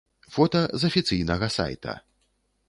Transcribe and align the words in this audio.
Фота 0.35 0.61
з 0.83 0.87
афіцыйнага 0.91 1.51
сайта. 1.57 1.93